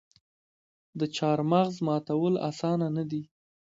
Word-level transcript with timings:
د 0.99 1.01
چهارمغز 1.15 1.75
ماتول 1.87 2.33
اسانه 2.49 2.87
نه 2.97 3.03
دي. 3.11 3.23